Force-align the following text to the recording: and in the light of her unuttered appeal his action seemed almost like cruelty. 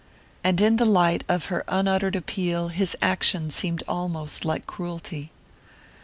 and 0.43 0.59
in 0.59 0.77
the 0.77 0.83
light 0.83 1.23
of 1.29 1.45
her 1.53 1.63
unuttered 1.67 2.15
appeal 2.15 2.69
his 2.69 2.97
action 3.03 3.51
seemed 3.51 3.83
almost 3.87 4.43
like 4.43 4.65
cruelty. 4.65 5.31